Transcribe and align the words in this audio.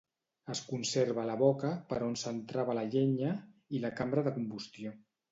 Es 0.51 0.59
conserva 0.67 1.25
la 1.29 1.33
boca, 1.41 1.69
per 1.91 1.99
on 2.05 2.17
s'entrava 2.21 2.75
la 2.77 2.85
llenya, 2.95 3.33
i 3.77 3.83
la 3.83 3.93
cambra 4.01 4.25
de 4.29 4.33
combustió. 4.39 4.95